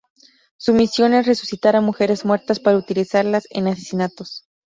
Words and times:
Su 0.57 0.73
misión 0.73 1.13
es 1.13 1.27
resucitar 1.27 1.75
a 1.75 1.81
mujeres 1.81 2.25
muertas 2.25 2.59
para 2.59 2.75
utilizarlas 2.77 3.45
en 3.51 3.67
asesinatos. 3.67 4.47